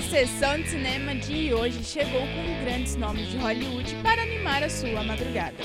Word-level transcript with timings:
sessão 0.00 0.56
de 0.56 0.68
cinema 0.68 1.12
de 1.12 1.52
hoje 1.52 1.82
chegou 1.82 2.20
com 2.20 2.64
grandes 2.64 2.94
nomes 2.94 3.26
de 3.26 3.36
Hollywood 3.38 3.92
para 4.04 4.22
animar 4.22 4.62
a 4.62 4.70
sua 4.70 5.02
madrugada. 5.02 5.56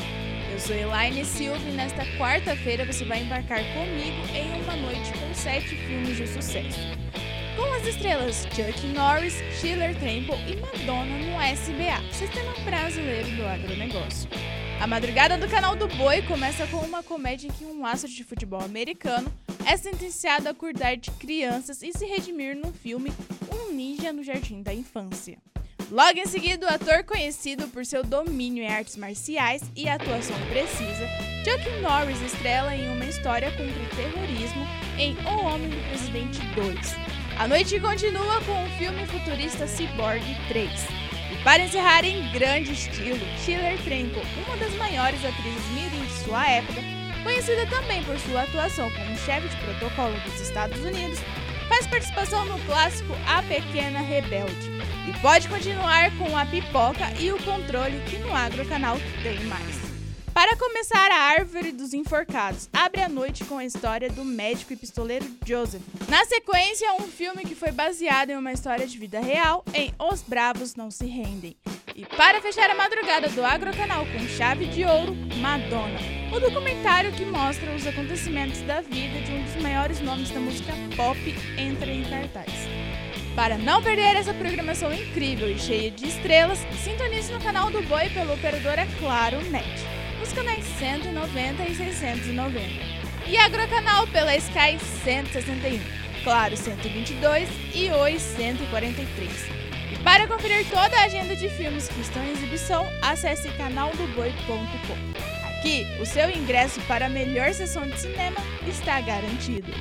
Eu 0.52 0.60
sou 0.60 0.76
Elaine 0.76 1.24
Silva 1.24 1.60
e 1.70 1.74
nesta 1.74 2.04
quarta-feira 2.18 2.84
você 2.86 3.06
vai 3.06 3.22
embarcar 3.22 3.60
comigo 3.76 4.18
em 4.34 4.60
uma 4.64 4.76
noite 4.76 5.12
com 5.14 5.32
sete 5.36 5.76
filmes 5.76 6.18
de 6.18 6.28
sucesso. 6.28 6.80
Com 7.56 7.72
as 7.76 7.86
estrelas 7.86 8.48
Chuck 8.56 8.88
Norris, 8.88 9.36
Schiller 9.62 9.94
Temple 10.00 10.36
e 10.48 10.56
Madonna 10.56 11.16
no 11.20 11.40
SBA, 11.40 12.02
Sistema 12.12 12.52
Brasileiro 12.66 13.30
do 13.36 13.46
Agronegócio. 13.46 14.28
A 14.82 14.88
madrugada 14.88 15.38
do 15.38 15.48
canal 15.48 15.76
do 15.76 15.88
Boi 15.88 16.24
começa 16.24 16.66
com 16.66 16.78
uma 16.78 17.04
comédia 17.04 17.48
em 17.48 17.52
que 17.52 17.64
um 17.64 17.86
astro 17.86 18.10
de 18.10 18.24
futebol 18.24 18.62
americano 18.62 19.32
é 19.66 19.78
sentenciado 19.78 20.50
a 20.50 20.54
cuidar 20.54 20.96
de 20.96 21.12
crianças 21.12 21.82
e 21.82 21.92
se 21.92 22.06
redimir 22.06 22.56
no 22.56 22.72
filme 22.72 23.12
Um 23.52 23.74
Ninja 23.74 24.12
no 24.12 24.24
Jardim 24.24 24.62
da 24.62 24.74
Infância. 24.74 25.38
Logo 25.92 26.18
em 26.18 26.26
seguida, 26.26 26.66
o 26.66 26.74
ator 26.74 27.04
conhecido 27.04 27.68
por 27.68 27.86
seu 27.86 28.04
domínio 28.04 28.64
em 28.64 28.68
artes 28.68 28.98
marciais 28.98 29.62
e 29.76 29.88
atuação 29.88 30.36
precisa, 30.50 31.08
Chuck 31.44 31.82
Norris 31.82 32.22
estrela 32.22 32.76
em 32.76 32.90
uma 32.90 33.06
história 33.06 33.52
contra 33.52 33.66
o 33.66 33.96
terrorismo 33.96 34.66
em 34.98 35.16
O 35.28 35.46
Homem 35.46 35.70
do 35.70 35.90
Presidente 35.90 36.40
2. 36.56 36.96
A 37.38 37.48
noite 37.48 37.80
continua 37.80 38.42
com 38.42 38.64
o 38.64 38.70
filme 38.78 39.06
futurista 39.08 39.68
Cyborg 39.68 40.24
3. 40.48 40.70
E 41.32 41.44
para 41.44 41.64
encerrar 41.64 42.06
em 42.06 42.32
grande 42.32 42.74
estilo, 42.74 43.20
Schiller 43.44 43.78
Trenko, 43.84 44.22
uma 44.48 44.58
das 44.58 44.74
maiores 44.76 45.24
atrizes 45.26 45.70
mirim 45.74 46.06
de 46.06 46.24
sua 46.24 46.48
época, 46.48 46.82
conhecida 47.24 47.66
também 47.68 48.04
por 48.04 48.20
sua 48.20 48.44
atuação 48.44 48.92
como 48.92 49.18
chefe 49.18 49.48
de 49.48 49.58
protocolo 49.58 50.14
dos 50.22 50.42
Estados 50.42 50.80
Unidos, 50.80 51.20
faz 51.68 51.88
participação 51.88 52.46
no 52.46 52.60
clássico 52.66 53.14
A 53.26 53.42
Pequena 53.44 54.00
Rebelde. 54.00 54.72
E 55.08 55.20
pode 55.20 55.48
continuar 55.48 56.16
com 56.18 56.38
a 56.38 56.46
pipoca 56.46 57.12
e 57.20 57.32
o 57.32 57.42
controle 57.44 58.00
que 58.10 58.18
no 58.18 58.34
Agro 58.34 58.66
Canal 58.68 58.98
tem 59.22 59.40
mais. 59.46 59.84
Para 60.34 60.58
começar, 60.58 61.12
a 61.12 61.16
Árvore 61.16 61.72
dos 61.72 61.94
Enforcados 61.94 62.68
abre 62.74 63.02
a 63.02 63.10
noite 63.10 63.46
com 63.46 63.58
a 63.58 63.66
história 63.66 64.10
do 64.10 64.26
médico 64.26 64.74
e 64.74 64.76
pistoleiro 64.76 65.26
Joseph. 65.46 65.82
Na 66.10 66.26
sequência, 66.26 66.92
um 66.94 67.08
filme 67.08 67.46
que 67.46 67.54
foi 67.54 67.72
baseado 67.72 68.32
em 68.32 68.36
uma 68.36 68.52
história 68.52 68.88
de 68.88 68.98
vida 68.98 69.20
real 69.20 69.64
em 69.76 69.94
Os 70.00 70.24
Bravos 70.24 70.76
Não 70.76 70.90
Se 70.90 71.06
Rendem. 71.06 71.56
E 71.96 72.04
para 72.06 72.42
fechar 72.42 72.72
a 72.72 72.76
madrugada 72.76 73.30
do 73.30 73.46
Agrocanal 73.46 74.04
com 74.08 74.28
chave 74.28 74.66
de 74.66 74.84
ouro, 74.84 75.16
Madonna, 75.38 76.00
o 76.36 76.40
documentário 76.40 77.12
que 77.12 77.24
mostra 77.24 77.70
os 77.72 77.86
acontecimentos 77.86 78.62
da 78.62 78.82
vida 78.82 79.20
de 79.22 79.32
um 79.32 79.44
dos 79.44 79.62
maiores 79.62 80.02
nomes 80.02 80.32
da 80.32 80.40
música 80.40 80.74
pop 80.96 81.20
entra 81.56 81.92
em 81.92 82.04
cartaz. 82.04 82.52
Para 83.36 83.60
não 83.60 83.84
perder 83.84 84.16
essa 84.16 84.34
programação 84.34 84.92
incrível 84.92 85.48
e 85.48 85.60
cheia 85.60 85.92
de 85.92 86.08
estrelas, 86.08 86.66
sintonize 86.84 87.32
no 87.32 87.40
canal 87.40 87.70
do 87.70 87.84
Boi 87.84 88.10
pela 88.10 88.34
operadora 88.34 88.88
Claro 88.98 89.40
Net, 89.52 89.70
nos 90.20 90.34
canais 90.34 90.66
190 90.80 91.64
e 91.64 91.76
690. 91.76 92.60
E 93.28 93.38
Agrocanal 93.38 94.08
pela 94.08 94.36
Sky 94.36 94.80
161, 95.04 95.80
Claro 96.24 96.58
122 96.58 97.48
e 97.76 97.92
Oi 97.92 98.18
143. 98.18 99.63
Para 100.04 100.28
conferir 100.28 100.66
toda 100.70 100.96
a 100.98 101.06
agenda 101.06 101.36
de 101.36 101.50
filmes 101.50 101.88
que 101.88 102.02
estão 102.02 102.24
em 102.24 102.32
exibição, 102.32 102.88
acesse 103.02 103.50
canaldoboi.com. 103.50 105.60
Aqui, 105.60 105.88
o 106.02 106.06
seu 106.06 106.30
ingresso 106.30 106.82
para 106.82 107.06
a 107.06 107.10
melhor 107.10 107.54
sessão 107.54 107.88
de 107.88 108.00
cinema 108.00 108.38
está 108.68 109.00
garantido. 109.02 109.72